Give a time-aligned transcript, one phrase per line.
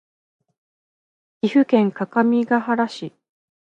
[1.41, 3.13] 岐阜県各務原市